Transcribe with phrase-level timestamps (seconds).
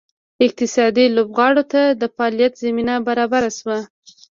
[0.45, 3.79] اقتصادي لوبغاړو ته د فعالیت زمینه برابره شوه.